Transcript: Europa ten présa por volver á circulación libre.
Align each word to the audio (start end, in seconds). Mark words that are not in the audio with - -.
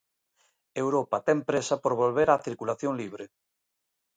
Europa 0.83 1.17
ten 1.27 1.39
présa 1.49 1.75
por 1.83 1.93
volver 2.01 2.27
á 2.33 2.35
circulación 2.47 2.93
libre. 3.01 3.25